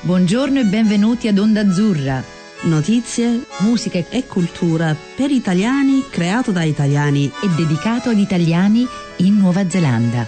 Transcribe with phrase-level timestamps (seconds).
[0.00, 2.22] Buongiorno e benvenuti ad Onda Azzurra.
[2.62, 8.86] Notizie, musica e cultura per italiani, creato da italiani e dedicato ad italiani
[9.16, 10.26] in Nuova Zelanda.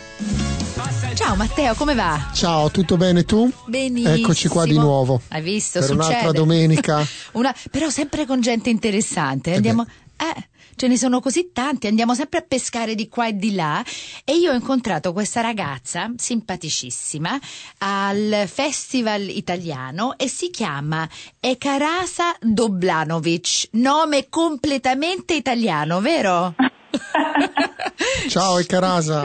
[1.14, 2.30] Ciao Matteo, come va?
[2.34, 3.50] Ciao, tutto bene tu?
[3.66, 4.14] Benissimo.
[4.14, 5.20] Eccoci qua di nuovo.
[5.28, 5.78] Hai visto?
[5.80, 6.08] Per Succede.
[6.08, 7.06] un'altra domenica.
[7.32, 9.54] Una, però sempre con gente interessante.
[9.54, 9.86] Andiamo.
[10.16, 10.48] Eh,
[10.78, 13.84] ce ne sono così tanti, andiamo sempre a pescare di qua e di là
[14.24, 17.36] e io ho incontrato questa ragazza simpaticissima
[17.78, 21.06] al festival italiano e si chiama
[21.40, 26.54] Ekarasa Doblanovic, nome completamente italiano, vero?
[28.28, 29.24] ciao Ekarasa.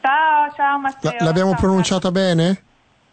[0.00, 1.10] Ciao, ciao Matteo.
[1.10, 2.62] L- l'abbiamo ciao, pronunciata bene?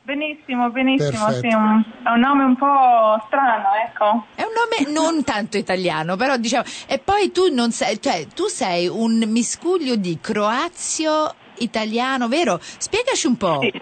[0.04, 1.48] Benissimo, benissimo, Perfetto.
[1.48, 4.26] sì, un, è un nome un po' strano, ecco.
[4.34, 6.64] È un nome non tanto italiano, però diciamo.
[6.88, 12.58] E poi tu non sei, cioè, tu sei un miscuglio di croazio italiano, vero?
[12.60, 13.60] Spiegaci un po'.
[13.62, 13.82] Sì.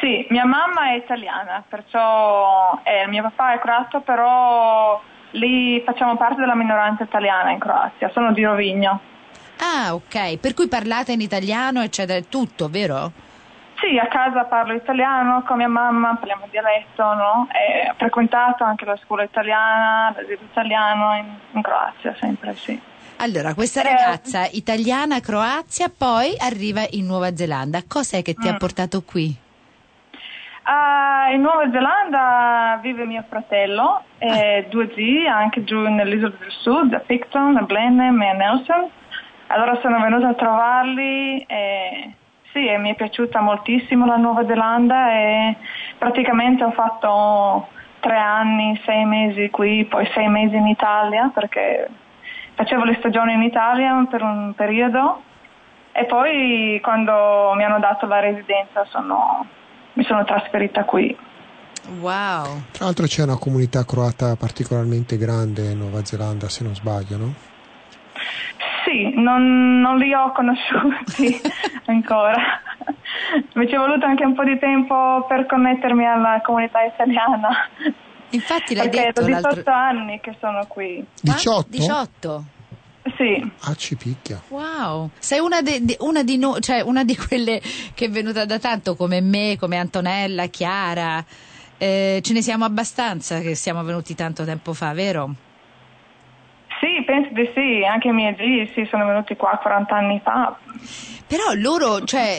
[0.00, 5.00] Sì, mia mamma è italiana, perciò eh, mio papà è croato, però
[5.32, 9.00] lì facciamo parte della minoranza italiana in Croazia, sono di Rovigno.
[9.58, 10.38] Ah, ok.
[10.38, 13.12] Per cui parlate in italiano, eccetera, è tutto, vero?
[13.82, 17.48] Sì, a casa parlo italiano, con mia mamma parliamo dialetto, no?
[17.50, 22.80] E ho frequentato anche la scuola italiana, l'asilo italiano in, in Croazia, sempre, sì.
[23.16, 23.84] Allora, questa Eh.
[23.92, 27.80] ragazza italiana, Croazia, poi arriva in Nuova Zelanda.
[27.88, 28.56] Cos'è che ti ha Mm.
[28.58, 29.36] portato qui?
[30.64, 36.94] Ah, in Nuova Zelanda vive mio fratello e due zii anche giù nell'isola del sud,
[36.94, 38.88] a Picton, a Blenheim e a Nelson.
[39.48, 42.14] Allora sono venuta a trovarli e
[42.52, 45.56] sì, e mi è piaciuta moltissimo la Nuova Zelanda e
[45.98, 47.68] praticamente ho fatto
[48.00, 51.88] tre anni, sei mesi qui, poi sei mesi in Italia perché
[52.54, 55.22] facevo le stagioni in Italia per un periodo
[55.92, 59.46] e poi quando mi hanno dato la residenza sono-
[59.94, 61.16] mi sono trasferita qui.
[62.00, 62.62] Wow.
[62.70, 67.34] Tra l'altro c'è una comunità croata particolarmente grande in Nuova Zelanda, se non sbaglio, no?
[68.92, 71.40] Sì, non, non li ho conosciuti
[71.86, 72.36] ancora.
[73.54, 77.48] Mi ci è voluto anche un po' di tempo per connettermi alla comunità italiana.
[78.30, 81.04] Infatti l'hai Perché detto da l'altro 18 anni che sono qui.
[81.22, 81.66] 18?
[81.70, 82.44] 18.
[83.16, 84.40] Sì, Ah, ci picchia.
[84.48, 87.60] Wow, sei una, de- de- una di noi, cioè una di quelle
[87.94, 91.24] che è venuta da tanto come me, come Antonella, Chiara.
[91.78, 95.34] Eh, ce ne siamo abbastanza che siamo venuti tanto tempo fa, vero?
[96.82, 97.84] Sì, penso di sì.
[97.88, 100.56] Anche i miei zii sì, sono venuti qua 40 anni fa.
[101.26, 102.38] Però loro, cioè,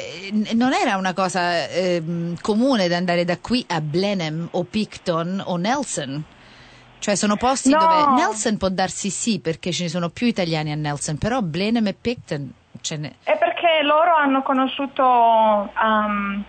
[0.54, 5.56] non era una cosa ehm, comune da andare da qui a Blenheim o Picton o
[5.58, 6.24] Nelson.
[7.00, 7.78] Cioè, sono posti No.
[7.80, 11.88] dove Nelson può darsi sì perché ce ne sono più italiani a Nelson, però Blenheim
[11.88, 12.52] e Picton
[12.82, 13.16] ce ne.
[13.24, 16.44] È perché loro hanno conosciuto, um,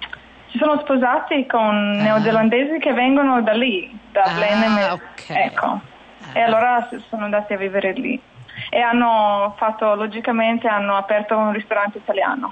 [0.50, 4.76] si sono sposati con neozelandesi che vengono da lì, da Ah, Blenheim.
[4.76, 5.30] e- ok.
[5.30, 5.80] Ecco.
[6.34, 8.20] E allora sono andati a vivere lì.
[8.70, 12.50] E hanno fatto, logicamente, hanno aperto un ristorante italiano.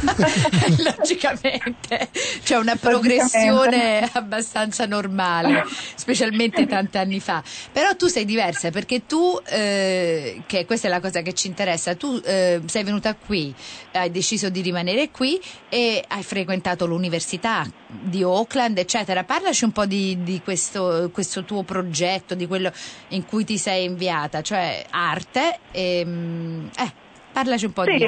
[0.96, 2.08] Logicamente
[2.42, 5.64] c'è una progressione abbastanza normale,
[5.94, 7.42] specialmente tanti anni fa.
[7.72, 11.94] Però tu sei diversa perché tu, eh, che questa è la cosa che ci interessa,
[11.94, 13.54] tu eh, sei venuta qui,
[13.92, 19.24] hai deciso di rimanere qui e hai frequentato l'università di Auckland, eccetera.
[19.24, 22.72] Parlaci un po' di, di questo, questo tuo progetto, di quello
[23.08, 25.58] in cui ti sei inviata, cioè arte.
[25.72, 26.92] E, mm, eh,
[27.32, 27.96] parlaci un po' Sì.
[27.96, 28.06] di...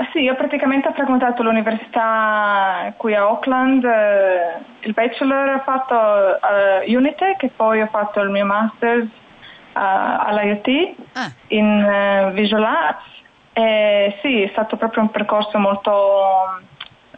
[0.00, 0.08] Eh.
[0.12, 6.80] Sì, io praticamente ho frequentato l'università qui a Auckland, eh, il bachelor ho fatto a
[6.86, 9.08] Unitec e poi ho fatto il mio master's eh,
[9.74, 11.30] all'IUT Ah.
[11.48, 13.04] in eh, Visual Arts.
[13.52, 15.92] E sì, è stato proprio un percorso molto,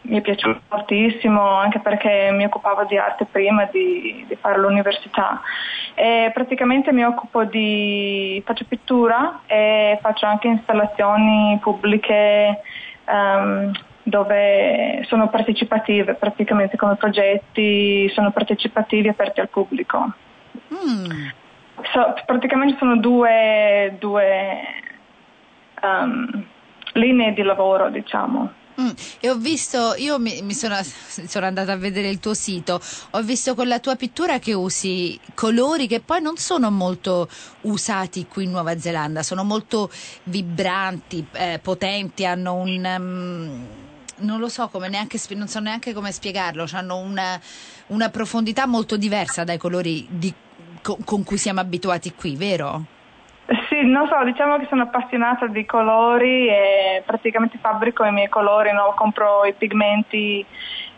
[0.03, 5.41] mi è piaciuto moltissimo anche perché mi occupavo di arte prima di, di fare l'università.
[5.95, 12.61] E praticamente mi occupo di, faccio pittura e faccio anche installazioni pubbliche
[13.05, 13.71] ehm,
[14.03, 20.11] dove sono partecipative, praticamente come progetti sono partecipativi aperti al pubblico.
[20.73, 21.29] Mm.
[21.91, 24.59] So- praticamente sono due, due
[25.81, 26.45] ehm,
[26.93, 28.61] linee di lavoro, diciamo.
[28.79, 28.89] Mm,
[29.19, 30.75] E ho visto, io mi, mi sono,
[31.27, 32.81] sono andata a vedere il tuo sito,
[33.11, 37.29] ho visto con la tua pittura che usi colori che poi non sono molto
[37.61, 39.91] usati qui in Nuova Zelanda, sono molto
[40.23, 42.83] vibranti, eh, potenti, hanno un...
[42.97, 43.67] um,
[44.15, 47.39] non lo so come neanche, non so neanche come spiegarlo, hanno una,
[47.87, 50.33] una profondità molto diversa dai colori di-
[50.81, 52.85] co- con cui siamo abituati qui, vero?
[53.83, 58.93] Non so, diciamo che sono appassionata di colori e praticamente fabbrico i miei colori, no?
[58.95, 60.45] compro i pigmenti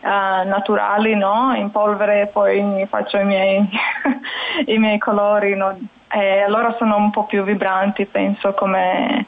[0.02, 0.08] uh,
[0.46, 1.52] naturali, no?
[1.56, 3.68] In polvere e poi faccio i miei,
[4.66, 5.76] i miei colori, no?
[6.08, 9.26] E allora sono un po' più vibranti, penso, come,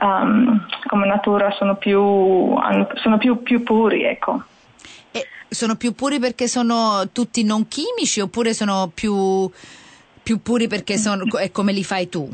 [0.00, 2.54] um, come natura, sono più,
[2.96, 4.42] sono più, più puri, ecco.
[5.10, 9.50] E sono più puri perché sono tutti non chimici oppure sono più,
[10.22, 12.28] più puri perché sono, è come li fai tu?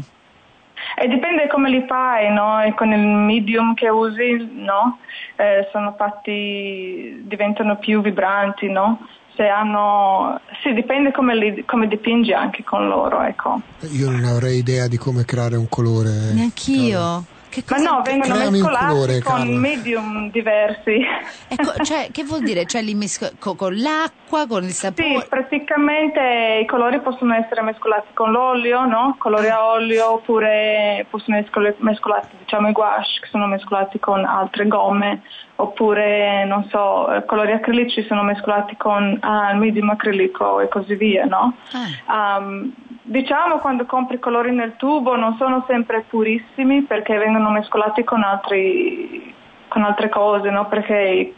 [0.97, 2.63] E dipende come li fai, no?
[2.63, 4.99] E con il medium che usi, no?
[5.37, 9.07] Eh, sono fatti, diventano più vibranti, no?
[9.35, 13.61] Se hanno, sì, dipende come, li, come dipingi anche con loro, ecco.
[13.93, 16.11] Io non avrei idea di come creare un colore.
[16.35, 16.99] Neanch'io.
[16.99, 17.25] Carlo.
[17.51, 19.59] Che cosa Ma no, vengono Creami mescolati colore, con Carla.
[19.59, 21.01] medium diversi.
[21.49, 22.65] Ecco, cioè, che vuol dire?
[22.65, 25.21] Cioè, li mesco- con l'acqua, con il sapore?
[25.21, 29.17] Sì, praticamente i colori possono essere mescolati con l'olio, no?
[29.19, 34.69] Colori a olio, oppure possono essere mescolati, diciamo, i gouache, che sono mescolati con altre
[34.69, 35.23] gomme,
[35.57, 41.57] oppure, non so, colori acrilici sono mescolati con uh, medium acrilico e così via, no?
[41.73, 42.37] Ah.
[42.39, 48.23] Um, Diciamo quando compri colori nel tubo non sono sempre purissimi perché vengono mescolati con,
[48.23, 49.35] altri,
[49.69, 50.67] con altre cose, no?
[50.67, 51.35] Perché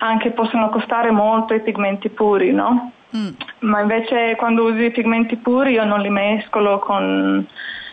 [0.00, 2.92] anche possono costare molto i pigmenti puri, no?
[3.16, 3.28] Mm.
[3.60, 7.46] Ma invece quando usi i pigmenti puri io non li mescolo con,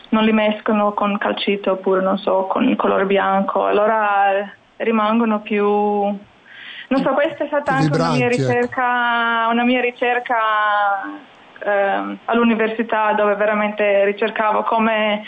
[0.09, 5.63] non li mescolo con calcito oppure non so, con il colore bianco, allora rimangono più
[6.87, 8.35] non so, questa è stata anche una mia ecco.
[8.35, 10.35] ricerca, una mia ricerca
[11.65, 15.23] eh, all'università dove veramente ricercavo come,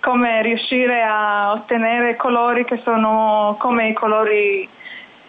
[0.00, 4.68] come, riuscire a ottenere colori che sono come i colori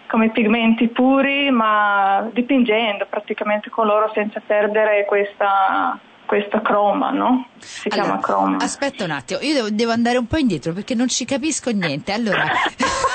[0.08, 7.48] come i pigmenti puri ma dipingendo praticamente con loro senza perdere questa, questa croma, no?
[7.58, 8.58] Si allora, chiama croma.
[8.58, 12.12] Aspetta un attimo, io devo, devo, andare un po' indietro perché non ci capisco niente.
[12.12, 12.44] Allora.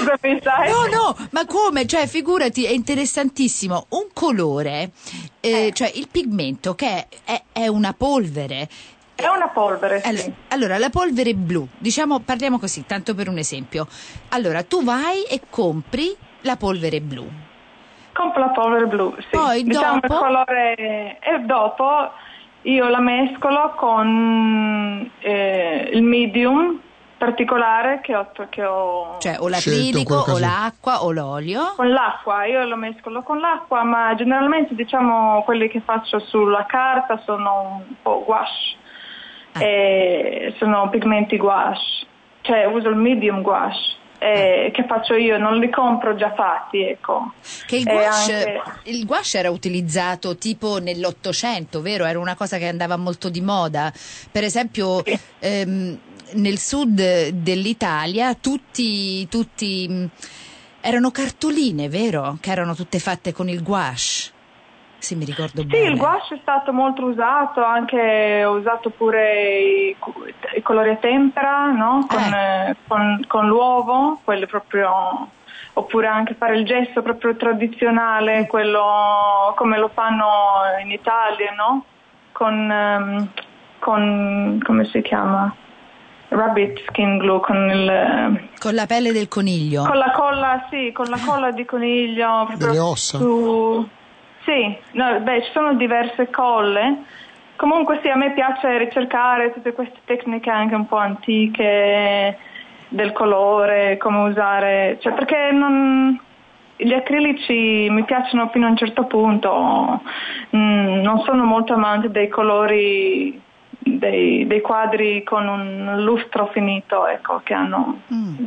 [0.00, 0.70] Scusami, sai?
[0.70, 1.86] No, no, ma come?
[1.86, 3.86] Cioè, figurati, è interessantissimo.
[3.90, 4.92] Un colore,
[5.40, 5.72] eh, eh.
[5.72, 8.68] cioè il pigmento che è, è una polvere.
[9.14, 10.32] È una polvere, sì.
[10.48, 13.86] Allora, la polvere blu, diciamo, parliamo così, tanto per un esempio.
[14.30, 17.28] Allora, tu vai e compri la polvere blu.
[18.14, 19.28] Compro la polvere blu, sì.
[19.30, 20.14] Poi diciamo dopo...
[20.14, 21.18] il colore...
[21.20, 22.10] E dopo
[22.62, 26.80] io la mescolo con eh, il medium
[27.20, 32.64] particolare che ho, che ho cioè o l'acrilico o l'acqua o l'olio con l'acqua io
[32.64, 38.24] lo mescolo con l'acqua ma generalmente diciamo quelli che faccio sulla carta sono un po'
[38.24, 38.76] gouache
[39.52, 40.56] ah.
[40.56, 42.06] sono pigmenti gouache
[42.40, 47.32] cioè uso il medium gouache eh, che faccio io, non li compro già fatti, ecco.
[47.64, 48.90] Che il gouache, anche...
[48.90, 52.04] il gouache, era utilizzato tipo nell'Ottocento, vero?
[52.04, 53.90] Era una cosa che andava molto di moda.
[54.30, 55.18] Per esempio, sì.
[55.38, 55.98] ehm,
[56.34, 60.04] nel sud dell'Italia tutti, tutti mm,
[60.80, 62.38] erano cartoline, vero?
[62.40, 64.38] Che erano tutte fatte con il gouache.
[64.98, 65.84] Sì, mi ricordo sì, bene.
[65.84, 69.96] Sì, il gouache è stato molto usato, anche ho usato pure i,
[70.56, 72.06] i colori a tempera, no?
[72.06, 72.70] con, eh.
[72.70, 75.28] Eh, con, con, l'uovo, quello proprio,
[75.72, 80.26] oppure anche fare il gesto proprio tradizionale, quello come lo fanno
[80.82, 81.84] in Italia, no?
[82.32, 83.28] Con, um,
[83.78, 85.54] con come si chiama?
[86.30, 89.84] Rabbit skin glue con il con la pelle del coniglio?
[89.84, 93.18] con la colla sì con la colla di coniglio delle ossa?
[93.18, 93.86] su,
[94.44, 94.76] sì.
[94.92, 97.04] No, beh ci sono diverse colle.
[97.56, 102.38] Comunque sì a me piace ricercare tutte queste tecniche anche un po' antiche
[102.88, 106.18] del colore come usare cioè perché non
[106.76, 110.00] gli acrilici mi piacciono fino a un certo punto.
[110.56, 113.40] Mm, non sono molto amante dei colori
[113.80, 118.02] dei, dei, quadri con un lustro finito, ecco, che hanno...
[118.12, 118.44] Mm.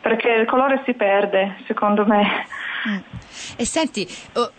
[0.00, 2.46] Perché il colore si perde, secondo me.
[2.88, 2.98] Mm.
[3.56, 4.52] E senti, oh,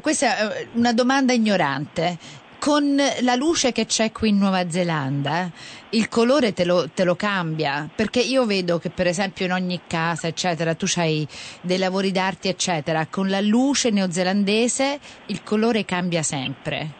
[0.00, 2.16] questa è una domanda ignorante.
[2.58, 5.48] Con la luce che c'è qui in Nuova Zelanda,
[5.90, 7.88] il colore te lo, te lo, cambia?
[7.94, 11.26] Perché io vedo che per esempio in ogni casa, eccetera, tu hai
[11.60, 16.97] dei lavori d'arte, eccetera, con la luce neozelandese il colore cambia sempre.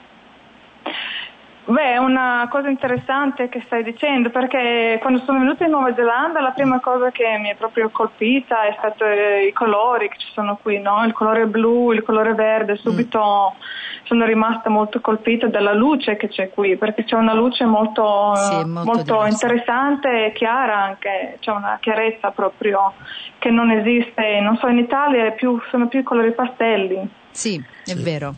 [1.68, 6.40] Beh, è una cosa interessante che stai dicendo, perché quando sono venuta in Nuova Zelanda
[6.40, 10.58] la prima cosa che mi è proprio colpita è stato i colori che ci sono
[10.62, 11.04] qui, no?
[11.04, 13.60] il colore blu, il colore verde, subito mm.
[14.04, 18.64] sono rimasta molto colpita dalla luce che c'è qui, perché c'è una luce molto, sì,
[18.64, 22.94] molto, molto interessante e chiara anche, c'è una chiarezza proprio
[23.38, 27.06] che non esiste, non so, in Italia più, sono più i colori pastelli.
[27.30, 28.02] Sì, è sì.
[28.02, 28.34] vero.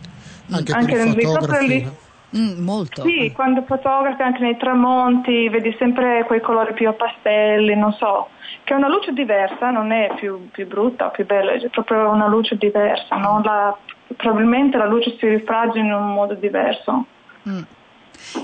[0.51, 3.03] Anche, anche per i fotografi Mm, molto.
[3.03, 8.29] Sì, quando fotografi anche nei tramonti vedi sempre quei colori più a pastelli, non so,
[8.63, 12.09] che è una luce diversa, non è più, più brutta o più bella, è proprio
[12.11, 13.41] una luce diversa, no?
[13.43, 13.77] la,
[14.17, 17.05] probabilmente la luce si rifragge in un modo diverso.
[17.49, 17.63] Mm.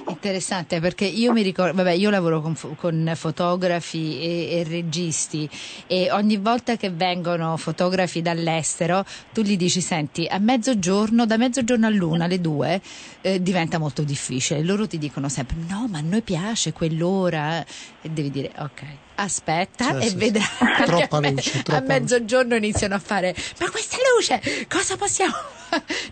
[0.08, 5.48] Interessante perché io mi ricordo, vabbè, io lavoro con, con fotografi e, e, registi
[5.86, 11.86] e ogni volta che vengono fotografi dall'estero tu gli dici senti a mezzogiorno, da mezzogiorno
[11.86, 12.80] all'una alle due
[13.20, 14.62] eh, diventa molto difficile.
[14.62, 17.64] Loro ti dicono sempre no ma a noi piace quell'ora
[18.00, 18.82] e devi dire ok
[19.16, 20.46] aspetta sì, e sì, vedrai
[20.84, 22.66] troppa luce, troppa a mezzogiorno luce.
[22.66, 25.34] iniziano a fare ma questa luce cosa possiamo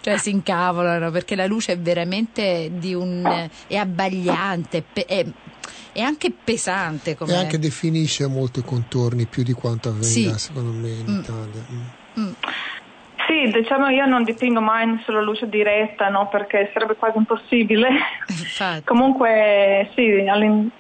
[0.00, 5.24] cioè si incavolano perché la luce è veramente di un è abbagliante è,
[5.92, 7.32] è anche pesante come...
[7.32, 11.18] e anche definisce molto i contorni più di quanto avvenga secondo me in mm.
[11.20, 12.20] Italia mm.
[12.20, 12.32] Mm.
[13.26, 16.28] Sì, diciamo io non dipingo mai sulla luce diretta, no?
[16.28, 17.88] perché sarebbe quasi impossibile.
[18.84, 20.22] Comunque sì,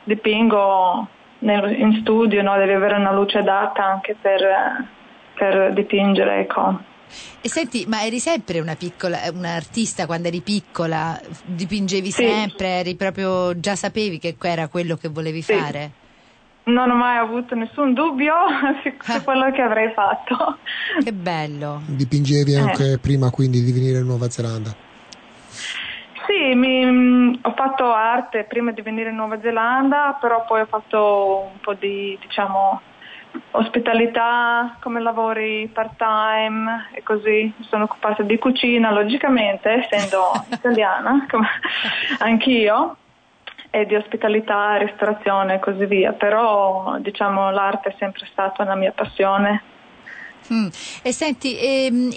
[0.04, 2.56] dipingo nel, in studio, no?
[2.56, 4.86] devi avere una luce adatta anche per,
[5.34, 6.40] per dipingere.
[6.40, 6.92] Ecco.
[7.40, 11.20] E senti, ma eri sempre una piccola, un'artista quando eri piccola?
[11.44, 12.24] Dipingevi sì.
[12.24, 12.68] sempre?
[12.68, 15.54] Eri proprio, già sapevi che era quello che volevi sì.
[15.54, 15.90] fare?
[16.64, 18.32] Non ho mai avuto nessun dubbio
[18.82, 19.20] su ah.
[19.22, 20.58] quello che avrei fatto.
[21.02, 21.82] Che bello.
[21.84, 22.98] Dipingevi anche eh.
[22.98, 24.74] prima quindi di venire in Nuova Zelanda?
[26.26, 31.50] Sì, mi, ho fatto arte prima di venire in Nuova Zelanda, però poi ho fatto
[31.52, 32.80] un po' di, diciamo,
[33.52, 41.26] ospitalità come lavori part time e così mi sono occupata di cucina logicamente essendo italiana
[41.28, 41.48] come
[42.18, 42.96] anch'io
[43.70, 48.92] e di ospitalità, ristorazione e così via però diciamo l'arte è sempre stata una mia
[48.92, 49.62] passione
[50.52, 50.66] Mm.
[51.02, 52.12] E senti, ehm,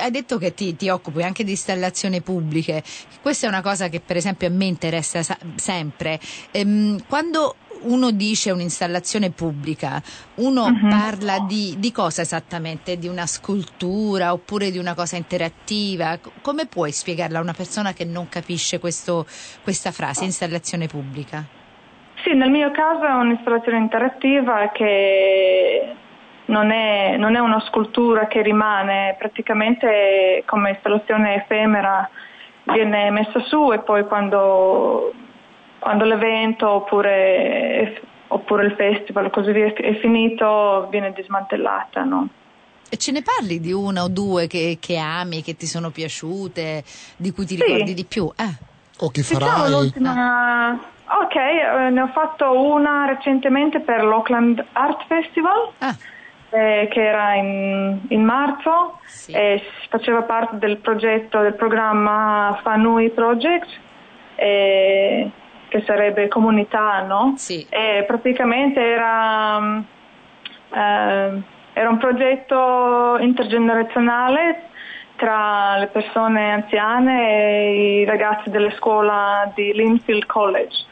[0.00, 2.82] hai detto che ti, ti, occupi anche di installazioni pubbliche,
[3.20, 6.18] questa è una cosa che per esempio a me interessa sa- sempre.
[6.50, 10.00] Ehm, quando uno dice un'installazione pubblica,
[10.36, 10.88] uno uh-huh.
[10.88, 12.98] parla di, di, cosa esattamente?
[12.98, 16.18] Di una scultura oppure di una cosa interattiva?
[16.40, 19.26] Come puoi spiegarla a una persona che non capisce questo,
[19.62, 21.44] questa frase, installazione pubblica?
[22.22, 25.94] Sì, nel mio caso è un'installazione interattiva che
[26.46, 32.08] non è, non è, una scultura che rimane praticamente come installazione effemera,
[32.64, 35.12] viene messa su e poi quando,
[35.82, 42.04] quando l'evento oppure, oppure, il festival così via è finito viene dismantellata.
[42.04, 42.28] No?
[42.88, 46.84] E ce ne parli di una o due che, che, ami, che ti sono piaciute,
[47.16, 47.94] di cui ti ricordi sì.
[47.94, 48.30] di più?
[48.36, 48.70] Eh.
[48.98, 49.90] O che farai?
[49.92, 50.90] Diciamo
[51.24, 55.72] Ok, eh, ne ho fatto una recentemente per l'Auckland Art Festival.
[55.78, 55.96] Ah
[56.52, 59.32] eh, che era in, in marzo sì.
[59.32, 63.68] e faceva parte del progetto, del programma Fanui Project,
[64.34, 65.30] eh,
[65.72, 67.32] che sarebbe comunità, no?
[67.36, 67.66] Sì.
[67.70, 69.58] E praticamente era,
[70.70, 74.68] eh, era un progetto intergenerazionale
[75.16, 80.84] tra le persone anziane e i ragazzi della scuola di Linfield College.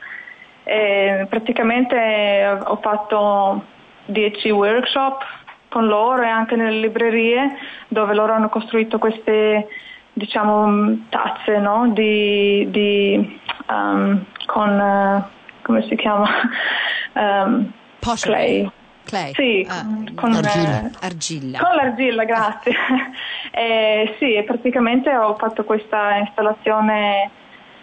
[0.65, 3.63] E praticamente ho fatto
[4.07, 5.23] 10 workshop
[5.69, 7.55] con loro e anche nelle librerie
[7.89, 9.69] dove loro hanno costruito queste
[10.13, 11.91] diciamo tazze no?
[11.93, 15.23] di, di um, con uh,
[15.63, 16.29] come si chiama
[17.15, 17.73] um,
[18.21, 18.71] clay
[19.05, 19.33] Clay.
[19.35, 20.83] Sì, ah, con, argilla.
[20.83, 21.59] Eh, argilla.
[21.59, 22.73] Con l'argilla, grazie.
[23.51, 27.31] eh, sì, praticamente ho fatto questa installazione,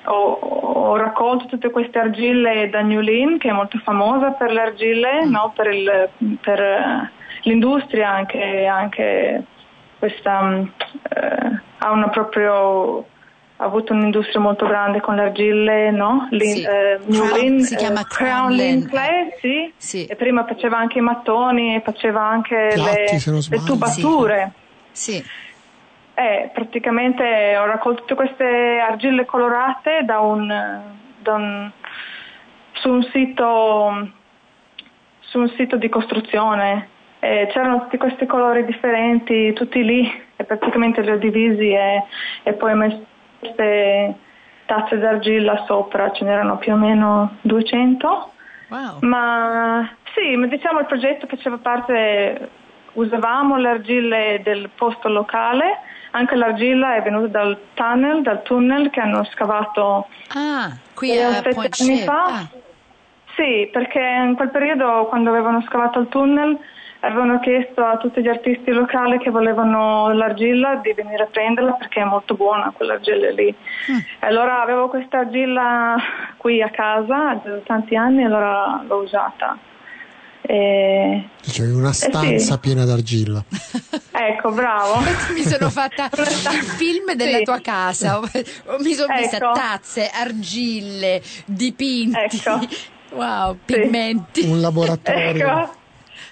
[0.06, 4.62] ho, ho, raccolto tutte queste argille da New Lin, che è molto famosa per le
[4.62, 5.30] argille, mm.
[5.30, 5.52] no?
[5.54, 6.10] per, il,
[6.40, 9.44] per l'industria anche, anche
[10.00, 10.64] questa, mm,
[11.10, 13.06] eh, ha una proprio
[13.60, 16.28] ha avuto un'industria molto grande con le argille, no?
[16.30, 16.62] Lin, sì.
[16.62, 19.74] eh, Crown, si chiama eh, Crown Lin Clay, sì.
[19.76, 20.06] sì.
[20.06, 24.52] E prima faceva anche i mattoni, faceva anche Piatti, le, le, tubature.
[24.92, 25.14] Sì.
[25.14, 25.24] sì.
[26.14, 30.48] Eh, praticamente ho raccolto tutte queste argille colorate da un,
[31.20, 31.72] da un,
[32.74, 34.12] su, un sito,
[35.20, 41.02] su un sito di costruzione e c'erano tutti questi colori differenti, tutti lì, e praticamente
[41.02, 42.04] li ho divisi e,
[42.44, 43.06] e poi ho messo
[43.40, 44.16] queste
[44.66, 48.32] tazze d'argilla sopra, ce n'erano più o meno 200.
[48.70, 48.98] Wow.
[49.02, 52.50] Ma sì, diciamo il progetto faceva parte,
[52.94, 55.80] usavamo le argille del posto locale,
[56.12, 61.80] anche l'argilla è venuta dal tunnel, dal tunnel che hanno scavato ah, qui a Point
[61.80, 62.24] anni fa.
[62.26, 62.48] Ah.
[63.36, 66.58] Sì, perché in quel periodo quando avevano scavato il tunnel
[67.02, 72.02] avevano chiesto a tutti gli artisti locali che volevano l'argilla di venire a prenderla perché
[72.02, 73.54] è molto buona quell'argilla lì.
[73.92, 73.98] Mm.
[74.20, 75.96] Allora avevo questa argilla
[76.38, 79.58] qui a casa da tanti anni e allora l'ho usata.
[80.42, 81.28] E...
[81.42, 82.60] C'è una stanza eh sì.
[82.60, 83.44] piena d'argilla.
[84.12, 85.00] ecco, bravo.
[85.36, 87.44] Mi sono fatta il film della sì.
[87.44, 88.22] tua casa.
[88.80, 89.22] Mi sono ecco.
[89.22, 92.18] vista tazze, argille, dipinti.
[92.18, 92.60] Ecco.
[93.12, 94.42] Wow, pigmenti.
[94.42, 94.50] Sì.
[94.50, 95.48] Un laboratorio.
[95.48, 95.77] Ecco.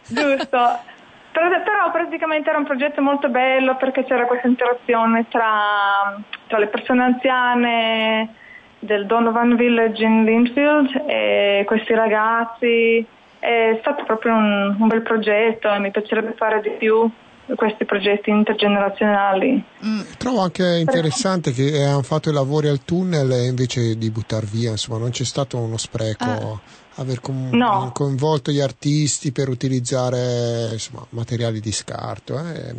[0.07, 0.93] Giusto.
[1.31, 7.03] Però praticamente era un progetto molto bello perché c'era questa interazione tra, tra le persone
[7.03, 8.35] anziane
[8.79, 13.05] del Donovan Village in Linfield e questi ragazzi
[13.39, 17.09] è stato proprio un, un bel progetto e mi piacerebbe fare di più
[17.55, 19.63] questi progetti intergenerazionali.
[19.85, 20.01] Mm.
[20.17, 24.97] Trovo anche interessante che hanno fatto i lavori al tunnel invece di buttar via, insomma,
[24.97, 26.23] non c'è stato uno spreco.
[26.23, 26.83] Ah.
[26.97, 27.91] Aver com- no.
[27.93, 32.37] coinvolto gli artisti per utilizzare insomma, materiali di scarto.
[32.37, 32.73] Eh.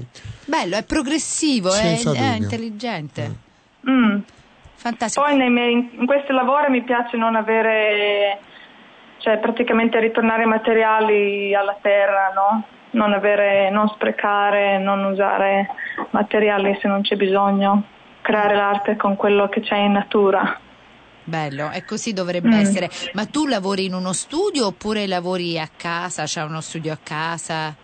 [0.47, 3.37] Bello, è progressivo, è, è, intelligente.
[3.89, 4.15] Mm.
[4.15, 4.19] Mm.
[4.75, 5.25] Fantastico.
[5.25, 8.39] Poi miei, in questi lavori mi piace non avere
[9.19, 12.65] cioè praticamente ritornare i materiali alla terra, no?
[12.91, 15.69] non, avere, non sprecare, non usare
[16.11, 17.85] materiali se non c'è bisogno,
[18.23, 20.61] creare l'arte con quello che c'è in natura.
[21.27, 22.61] Bello, e così dovrebbe mm.
[22.61, 22.91] essere.
[23.15, 26.25] Ma tu lavori in uno studio oppure lavori a casa?
[26.25, 27.75] C'è uno studio a casa?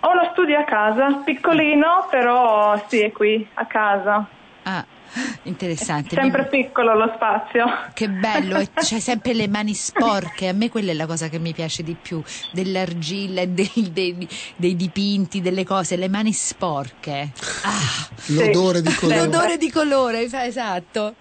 [0.00, 4.26] Ho uno studio a casa, piccolino, però sì, è qui, a casa.
[4.62, 4.84] Ah,
[5.44, 6.14] Interessante.
[6.14, 7.66] Sempre piccolo lo spazio.
[7.92, 10.48] Che bello, e c'è sempre le mani sporche.
[10.48, 12.22] A me quella è la cosa che mi piace di più,
[12.52, 17.32] dell'argilla e dei, dei, dei, dipinti, delle cose, le mani sporche.
[17.62, 19.18] Ah, L'odore di colore.
[19.18, 21.14] L'odore di colore, esatto.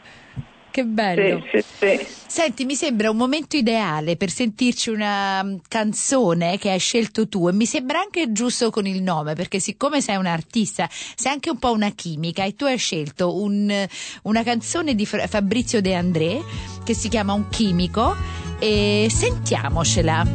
[0.76, 1.42] Che bello.
[1.54, 2.08] Sì, sì, sì.
[2.28, 7.48] Senti, mi sembra un momento ideale per sentirci una mm, canzone che hai scelto tu
[7.48, 11.50] e mi sembra anche giusto con il nome perché siccome sei un artista sei anche
[11.50, 13.88] un po' una chimica e tu hai scelto un,
[14.24, 16.44] una canzone di Fabrizio De André
[16.84, 18.14] che si chiama Un chimico
[18.60, 20.26] e sentiamocela.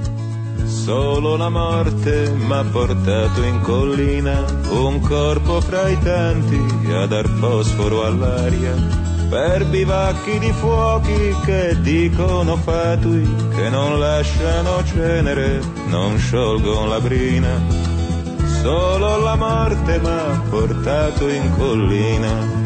[0.65, 6.59] Solo la morte m'ha portato in collina, un corpo fra i tanti
[6.95, 13.23] a dar fosforo all'aria per bivacchi di fuochi che dicono fatui,
[13.55, 17.63] che non lasciano cenere, non sciolgono la brina.
[18.61, 22.59] Solo la morte m'ha portato in collina.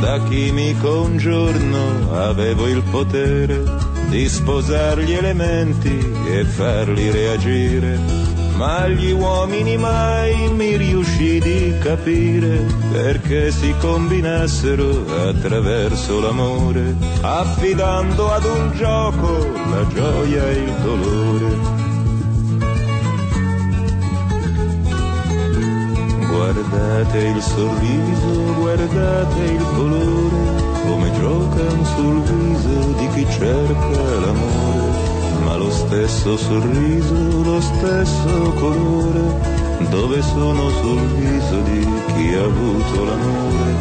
[0.00, 3.64] Da chimico un giorno avevo il potere
[4.10, 8.23] di sposare gli elementi e farli reagire
[8.56, 18.44] ma gli uomini mai mi riuscì di capire perché si combinassero attraverso l'amore, affidando ad
[18.44, 21.82] un gioco la gioia e il dolore.
[26.28, 35.03] Guardate il sorriso, guardate il colore, come giocano sul viso di chi cerca l'amore
[35.44, 39.22] ma lo stesso sorriso, lo stesso colore,
[39.90, 43.74] dove sono sul viso di chi ha avuto l'amore,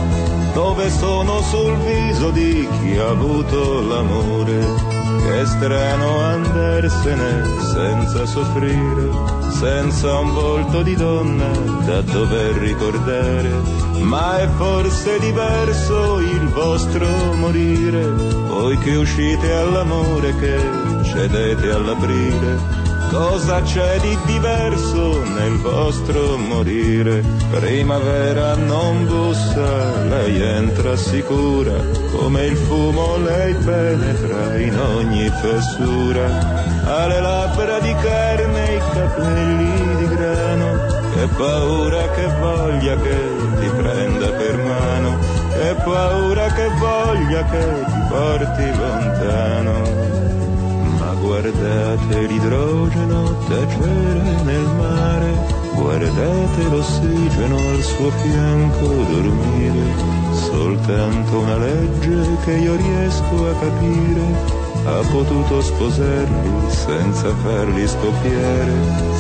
[0.54, 4.92] dove sono sul viso di chi ha avuto l'amore.
[5.24, 9.10] Che strano andarsene senza soffrire,
[9.52, 11.50] senza un volto di donna
[11.86, 13.50] da dover ricordare,
[14.02, 18.06] ma è forse diverso il vostro morire,
[18.48, 22.82] voi che uscite all'amore che cedete all'aprile.
[23.12, 27.24] Cosa c'è di diverso nel vostro morire?
[27.52, 31.76] Primavera non bussa, lei entra sicura,
[32.12, 36.26] come il fumo lei penetra in ogni fessura.
[36.86, 40.72] Ha le labbra di carne, i capelli di grano,
[41.14, 43.18] che paura che voglia che
[43.60, 45.20] ti prenda per mano,
[45.54, 50.23] che paura che voglia che ti porti lontano
[51.34, 55.34] guardate l'idrogeno tacere nel mare,
[55.74, 59.84] guardate l'ossigeno al suo fianco dormire,
[60.32, 68.72] soltanto una legge che io riesco a capire ha potuto sposarli senza farli scoppiare.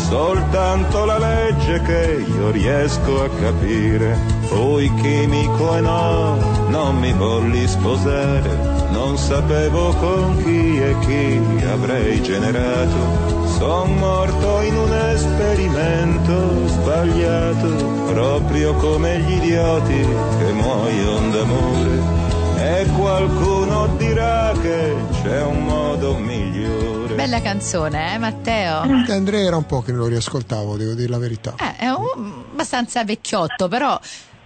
[0.10, 4.17] Soltanto la legge che io riesco a capire.
[4.41, 8.73] Fui chimico e no, non mi volli sposare.
[8.94, 13.48] Non sapevo con chi e chi avrei generato.
[13.58, 17.68] Son morto in un esperimento sbagliato,
[18.14, 20.00] proprio come gli idioti
[20.38, 22.22] che muoiono d'amore
[22.64, 27.16] e qualcuno dirà che c'è un modo migliore.
[27.16, 28.82] Bella canzone, eh Matteo?
[29.10, 31.56] Andrea era un po' che non lo riascoltavo, devo dire la verità.
[31.58, 34.00] Eh, è un, abbastanza vecchiotto, però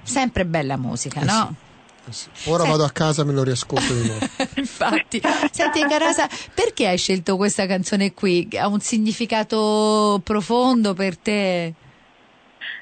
[0.04, 1.48] sempre bella musica, eh no?
[1.50, 1.66] Sì.
[2.08, 2.72] Eh Ora Senti...
[2.72, 4.26] vado a casa e me lo riascolto di nuovo.
[4.56, 8.48] Infatti, senti Carasa, perché hai scelto questa canzone qui?
[8.58, 11.74] Ha un significato profondo per te?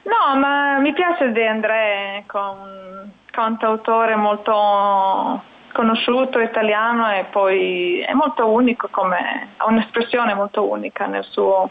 [0.04, 5.42] No, ma mi piace De André, ecco, un cantautore molto
[5.74, 11.70] conosciuto italiano e poi è molto unico come ha un'espressione molto unica nel suo,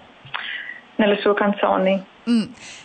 [0.96, 2.04] nelle sue canzoni.
[2.28, 2.42] Mm,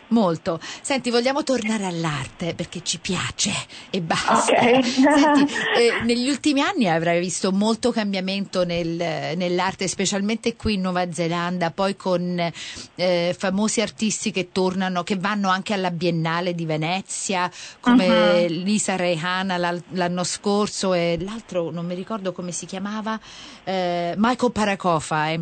[0.09, 0.59] molto.
[0.81, 3.51] Senti, vogliamo tornare all'arte perché ci piace
[3.89, 4.53] e basta.
[4.53, 4.83] Okay.
[4.83, 11.11] Senti, eh, negli ultimi anni avrai visto molto cambiamento nel, nell'arte, specialmente qui in Nuova
[11.11, 12.51] Zelanda, poi con
[12.95, 18.47] eh, famosi artisti che tornano, che vanno anche alla Biennale di Venezia, come uh-huh.
[18.47, 23.19] Lisa Reihana l'anno scorso e l'altro non mi ricordo come si chiamava,
[23.63, 25.29] eh, Michael Paracofa.
[25.29, 25.41] Eh.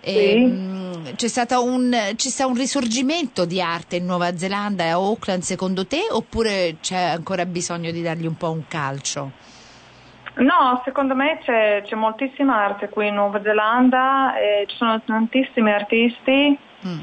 [0.00, 0.77] Sì.
[1.14, 5.42] C'è, stato un, c'è stato un risorgimento di arte in Nuova Zelanda e a Auckland
[5.42, 9.30] secondo te oppure c'è ancora bisogno di dargli un po' un calcio?
[10.38, 15.72] No, secondo me c'è, c'è moltissima arte qui in Nuova Zelanda, e ci sono tantissimi
[15.72, 16.56] artisti.
[16.86, 16.98] Mm.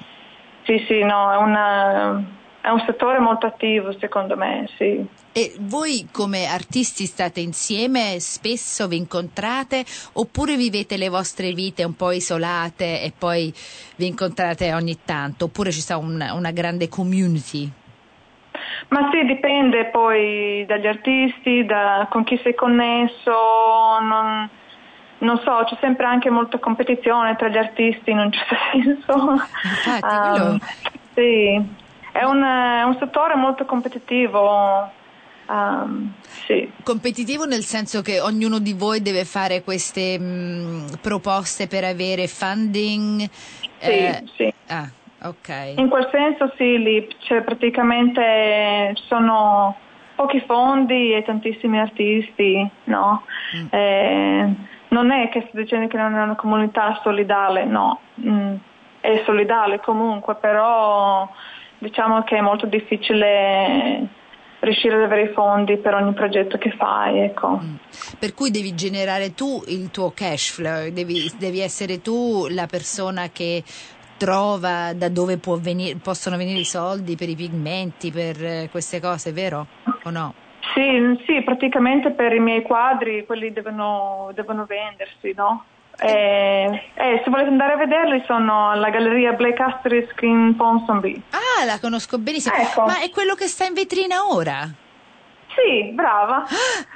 [0.64, 2.24] Sì, sì, no, è una,
[2.66, 5.06] è un settore molto attivo secondo me, sì.
[5.32, 11.96] E voi come artisti state insieme, spesso vi incontrate oppure vivete le vostre vite un
[11.96, 13.54] po' isolate e poi
[13.98, 17.72] vi incontrate ogni tanto oppure ci sta un, una grande community?
[18.88, 23.32] Ma sì, dipende poi dagli artisti, da, con chi sei connesso,
[24.02, 24.50] non,
[25.20, 29.32] non, so, c'è sempre anche molta competizione tra gli artisti in un certo senso.
[29.64, 30.60] Infatti, um,
[31.14, 31.84] sì,
[32.16, 34.90] è un, è un settore molto competitivo.
[35.48, 36.14] Um,
[36.48, 36.72] sì.
[36.82, 42.28] Competitivo nel senso che ognuno di voi deve fare queste mh, mm, proposte per avere
[42.28, 43.30] funding?
[43.80, 44.54] Sì, eh, sì.
[44.68, 44.90] Ah,
[45.24, 45.74] ok.
[45.76, 49.76] In quel senso sì, lì cioè, praticamente ci sono
[50.16, 53.24] pochi fondi e tantissimi artisti, no?
[53.58, 53.66] Mm.
[53.72, 54.56] Eh,
[54.88, 58.56] non è che sto dicendo che non è una comunità solidale, no, mm,
[59.02, 61.30] è solidale comunque, però
[61.78, 64.08] diciamo che è molto difficile
[64.60, 67.20] riuscire ad avere i fondi per ogni progetto che fai.
[67.20, 67.60] Ecco.
[67.62, 67.76] Mm.
[68.20, 73.30] Per cui devi generare tu il tuo cash flow, devi, devi essere tu la persona
[73.30, 73.64] che
[74.18, 79.32] trova da dove venire, possono venire i soldi per i pigmenti, per eh, queste cose,
[79.32, 79.68] vero
[80.04, 80.34] o no?
[80.74, 85.64] Sì, sì, praticamente per i miei quadri quelli devono, devono vendersi, no?
[85.98, 91.22] Eh, eh, se volete andare a vederli sono alla galleria Blake Asterisk in Ponsonby.
[91.32, 92.56] Ah, la conosco benissimo.
[92.56, 92.86] Ecco.
[92.86, 94.70] Ma è quello che sta in vetrina ora?
[95.56, 96.44] Sì, brava.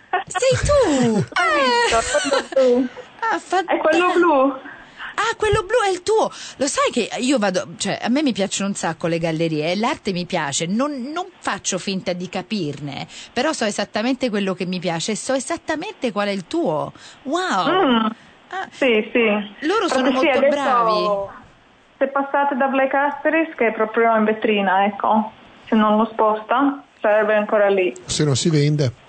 [0.10, 1.24] Ah, sei tu!
[1.34, 2.56] Hai visto?
[2.56, 2.88] Tu.
[3.20, 3.64] Ah, fa...
[3.64, 4.60] È quello blu.
[5.20, 6.32] Ah, quello blu è il tuo.
[6.58, 9.76] Lo sai che io vado, cioè, a me mi piacciono un sacco le gallerie e
[9.76, 10.66] l'arte mi piace.
[10.66, 15.34] Non, non, faccio finta di capirne, però so esattamente quello che mi piace e so
[15.34, 16.94] esattamente qual è il tuo.
[17.24, 17.86] Wow!
[17.86, 18.08] Mm.
[18.50, 19.68] Ah, sì, sì.
[19.68, 21.10] Loro sono molto sì, bravi.
[21.98, 25.32] Se passate da Black Asterisk che è proprio in vetrina, ecco.
[25.68, 27.94] Se non lo sposta sarebbe ancora lì.
[28.06, 29.08] Se non si vende.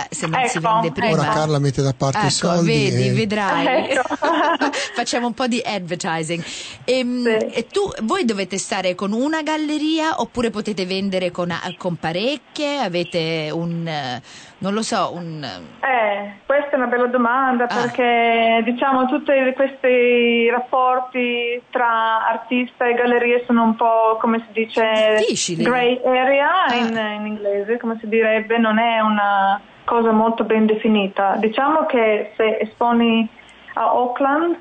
[0.00, 1.20] Eh, se non ecco, si vende prima.
[1.20, 2.90] Ora Carla mette da parte ecco, i soldi.
[2.90, 3.12] Vedi, e...
[3.12, 3.66] vedrai.
[3.90, 4.14] Ecco.
[4.94, 6.42] Facciamo un po' di advertising.
[6.84, 7.46] E, ehm, sì.
[7.46, 12.78] e, tu, voi dovete stare con una galleria oppure potete vendere con, con parecchie?
[12.78, 14.20] Avete un,
[14.58, 15.42] non lo so, un...
[15.44, 17.74] Eh, questa è una bella domanda Ah.
[17.74, 25.16] perché diciamo tutti questi rapporti tra artista e gallerie sono un po' come si dice
[25.18, 25.64] Difficili.
[25.64, 26.74] grey area Ah.
[26.74, 29.60] in, in inglese, come si direbbe, non è una
[29.92, 31.34] cosa molto ben definita.
[31.36, 33.28] Diciamo che se esponi
[33.74, 34.56] a Auckland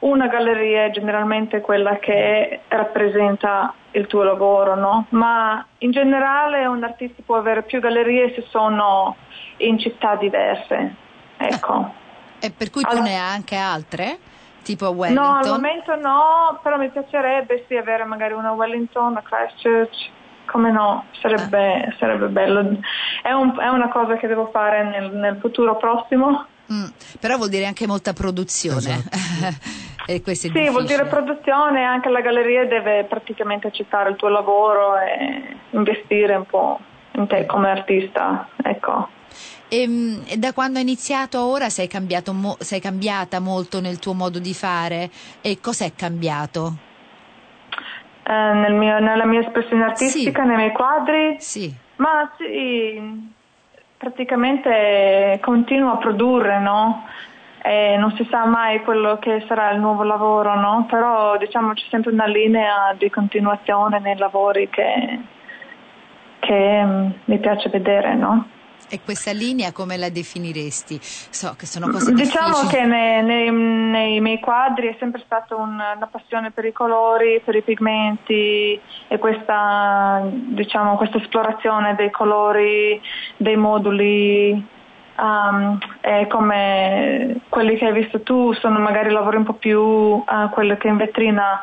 [0.00, 5.06] una galleria è generalmente quella che rappresenta il tuo lavoro, no?
[5.10, 9.16] Ma in generale un artista può avere più gallerie se sono
[9.58, 10.94] in città diverse.
[11.38, 11.90] Ecco.
[12.40, 14.18] E per cui tu Allora- ne hai anche altre?
[14.62, 15.50] Tipo a No, al Wellington?
[15.50, 20.10] momento no, però mi piacerebbe sì avere magari una a Wellington, a Christchurch.
[20.46, 22.78] Come no, sarebbe, sarebbe bello.
[23.22, 26.46] È, un- è una cosa che devo fare nel, nel futuro prossimo.
[26.72, 26.86] Mm,
[27.20, 29.02] però vuol dire anche molta produzione.
[30.06, 34.98] e è Sì, vuol dire produzione, anche la galleria deve praticamente accettare il tuo lavoro
[34.98, 36.78] e investire un po'
[37.12, 38.48] in te come artista.
[38.62, 39.08] Ecco.
[39.68, 43.98] E, mm, e da quando hai iniziato a ora sei, cambiato sei cambiata molto nel
[43.98, 45.10] tuo modo di fare?
[45.40, 46.83] E cos'è cambiato?
[48.26, 50.48] Eh, nel mio- nella mia espressione artistica, Sì.
[50.48, 51.74] nei miei quadri, Sì.
[51.96, 53.32] ma sì,
[53.98, 57.04] praticamente continua a produrre, no?
[57.62, 60.86] E non si sa mai quello che sarà il nuovo lavoro, no?
[60.88, 65.18] Però diciamo c'è sempre una linea di continuazione nei lavori che,
[66.40, 68.48] che um, mi piace vedere, no?
[68.88, 70.98] E questa linea come la definiresti?
[71.00, 72.82] So che sono cose Diciamo difficili.
[72.82, 77.40] che nei, nei, nei, miei quadri è sempre stata un, una passione per i colori,
[77.44, 83.00] per i pigmenti e questa, diciamo, questa esplorazione dei colori,
[83.36, 84.72] dei moduli.
[85.16, 85.78] Um,
[86.28, 90.88] come quelli che hai visto tu sono magari lavori un po' più uh, quelli che
[90.88, 91.62] in vetrina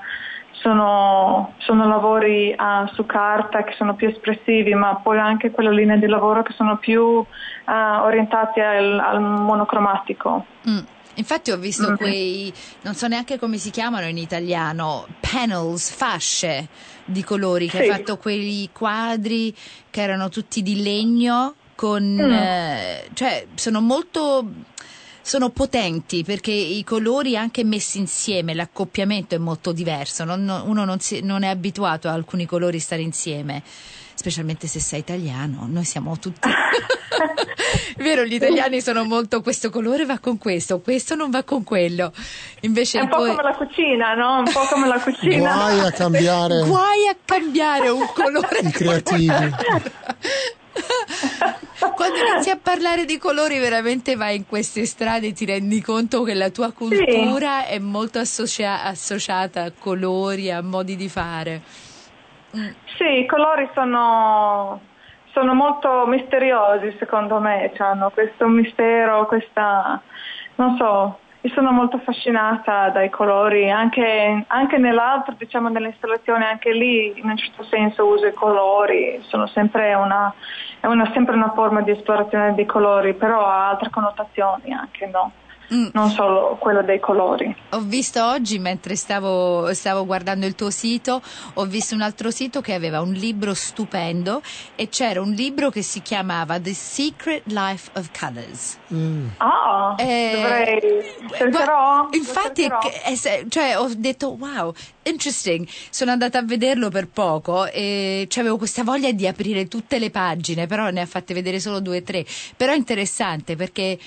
[0.62, 6.00] sono, sono lavori uh, su carta che sono più espressivi, ma poi anche quelle linee
[6.00, 7.26] di lavoro che sono più uh,
[7.65, 10.45] orientate al, al monocromatico.
[10.69, 10.80] Mm.
[11.15, 11.95] Infatti ho visto mm-hmm.
[11.95, 16.69] quei, non so neanche come si chiamano in italiano, panels, fasce
[17.04, 17.84] di colori, che sì.
[17.84, 19.54] hai fatto quei quadri
[19.89, 22.32] che erano tutti di legno con, mm.
[22.32, 24.45] eh, cioè sono molto
[25.21, 30.99] sono potenti perché i colori anche messi insieme, l'accoppiamento è molto diverso, non, uno non,
[30.99, 33.62] si, non, è abituato a alcuni colori stare insieme,
[34.13, 36.49] specialmente se sei italiano, noi siamo tutti...
[37.97, 42.12] Vero, gli italiani sono molto questo colore va con questo, questo non va con quello.
[42.62, 43.29] Invece è un po' poi...
[43.29, 44.38] come la cucina, no?
[44.39, 45.53] Un po' come la cucina.
[45.53, 46.63] Guai a cambiare.
[46.65, 48.60] Guai a cambiare un colore.
[48.63, 49.27] I creativi.
[51.95, 56.23] Quando inizi a parlare di colori veramente vai in queste strade e ti rendi conto
[56.23, 57.73] che la tua cultura sì.
[57.73, 61.62] è molto associa- associata a colori, a modi di fare.
[62.55, 62.69] Mm.
[62.97, 64.79] Sì, i colori sono,
[65.31, 70.01] sono molto misteriosi secondo me, cioè hanno questo mistero, questa,
[70.55, 77.17] non so, io sono molto affascinata dai colori, anche, anche nell'altro, diciamo nell'installazione, anche lì
[77.17, 80.32] in un certo senso uso i colori, sono sempre una,
[80.80, 85.32] è una, sempre una forma di esplorazione dei colori, però ha altre connotazioni anche, no?
[85.73, 85.88] Mm.
[85.93, 87.55] non solo quello dei colori.
[87.69, 91.21] Ho visto oggi, mentre stavo, stavo, guardando il tuo sito,
[91.53, 94.41] ho visto un altro sito che aveva un libro stupendo
[94.75, 98.77] e c'era un libro che si chiamava The Secret Life of Colors.
[98.93, 99.27] Mm.
[99.38, 100.79] Ah, eh, dovrei...
[101.38, 102.63] Cercherò, infatti,
[103.05, 105.65] eh, cioè, ho detto wow, interesting.
[105.89, 110.67] Sono andata a vederlo per poco e avevo questa voglia di aprire tutte le pagine,
[110.67, 112.25] però ne ha fatte vedere solo due o tre.
[112.57, 113.97] Però è interessante perché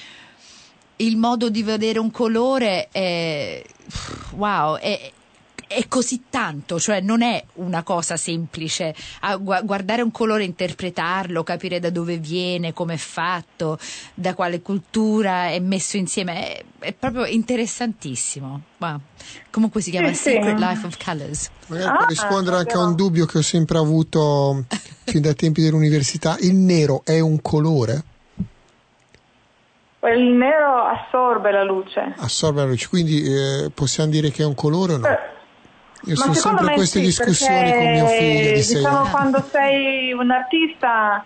[0.96, 3.62] il modo di vedere un colore è
[4.30, 5.12] wow, è,
[5.66, 8.94] è così tanto, cioè non è una cosa semplice.
[9.20, 13.78] A guardare un colore, interpretarlo, capire da dove viene, come è fatto,
[14.14, 18.62] da quale cultura è messo insieme, è, è proprio interessantissimo.
[18.78, 19.00] Wow.
[19.50, 20.64] Comunque si chiama sì, Secret sì.
[20.64, 21.50] Life of Colors.
[21.66, 24.64] Magari ah, per rispondere anche a un dubbio che ho sempre avuto
[25.04, 28.12] fin dai tempi dell'università, il nero è un colore?
[30.12, 32.14] Il nero assorbe la luce.
[32.18, 35.06] Assorbe la luce, quindi eh, possiamo dire che è un colore o no?
[35.08, 35.18] Eh,
[36.04, 40.30] Io sono sempre in queste sì, discussioni con mio figlio di diciamo, quando sei un
[40.30, 41.24] artista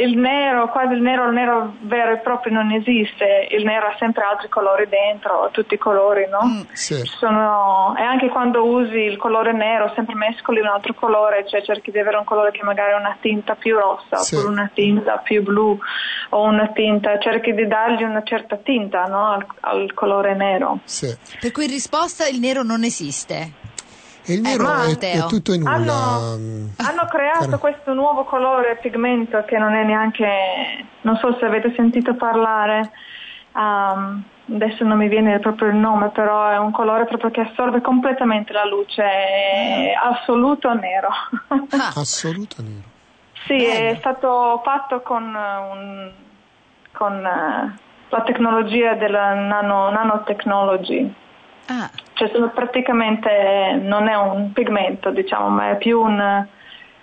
[0.00, 3.96] il nero, quasi il nero, il nero vero e proprio non esiste, il nero ha
[3.98, 6.40] sempre altri colori dentro, tutti i colori, no?
[6.44, 7.02] Mm, sì.
[7.04, 11.90] Sono, e anche quando usi il colore nero, sempre mescoli un altro colore, cioè cerchi
[11.90, 14.36] di avere un colore che magari ha una tinta più rossa, sì.
[14.36, 15.76] oppure una tinta più blu,
[16.30, 19.32] o una tinta, cerchi di dargli una certa tinta, no?
[19.32, 20.78] Al, al colore nero.
[20.84, 21.12] Sì.
[21.40, 23.66] Per cui in risposta il nero non esiste.
[24.24, 25.74] E il nero eh, è, è, tutto in nulla.
[25.74, 26.68] Hanno, mm.
[26.76, 30.26] hanno creato Car- questo nuovo colore pigmento che non è neanche,
[31.02, 32.90] non so se avete sentito parlare,
[33.54, 34.22] um,
[34.54, 38.52] adesso non mi viene proprio il nome, però è un colore proprio che assorbe completamente
[38.52, 41.08] la luce, è assoluto nero.
[41.48, 41.92] Ah.
[41.96, 42.96] assoluto nero.
[43.46, 43.90] Sì, Bello.
[43.90, 46.10] è stato fatto con, un,
[46.92, 47.78] con uh,
[48.08, 51.14] la tecnologia della nano, nanotechnology.
[51.70, 51.90] Ah.
[52.14, 56.46] Cioè sono praticamente, non è un pigmento diciamo, ma è più un,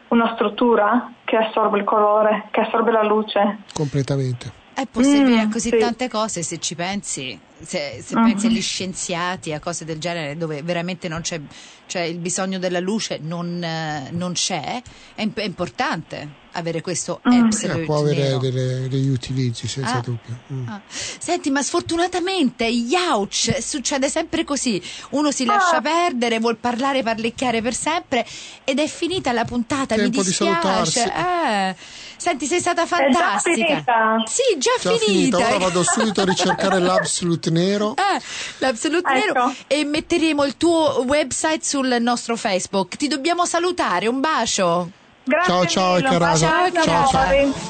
[0.08, 3.60] una struttura che assorbe il colore, che assorbe la luce.
[3.74, 4.64] Completamente.
[4.74, 5.78] È possibile mm, a così sì.
[5.78, 8.26] tante cose se ci pensi, se, se mm-hmm.
[8.26, 11.40] pensi agli scienziati, a cose del genere dove veramente non c'è,
[11.86, 13.66] cioè il bisogno della luce non,
[14.12, 14.82] non c'è,
[15.16, 17.44] è, è importante avere questo mm.
[17.44, 20.00] absolute eh, può avere delle, degli utilizzi senza ah.
[20.00, 20.68] dubbio mm.
[20.68, 20.82] ah.
[20.88, 25.82] senti ma sfortunatamente youch succede sempre così uno si lascia ah.
[25.82, 28.26] perdere vuol parlare parlicchiare per sempre
[28.64, 31.76] ed è finita la puntata Tempo mi dispiace eh.
[32.16, 35.38] senti sei stata fantastica è già sì già, già finita.
[35.38, 38.22] finita ora vado subito a ricercare l'absolute nero eh,
[38.60, 39.34] l'absolute ecco.
[39.34, 45.68] nero e metteremo il tuo website sul nostro facebook ti dobbiamo salutare un bacio Grazie
[45.68, 46.48] ciao ciao Carasa.
[46.48, 47.08] Ciao, ciao,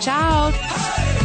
[0.01, 0.51] ciao.
[0.51, 1.24] ciao.